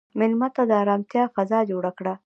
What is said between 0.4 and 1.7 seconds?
ته د ارامتیا فضا